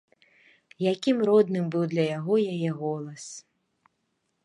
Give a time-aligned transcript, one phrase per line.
[0.91, 3.23] Якім родным быў для яго яе голас!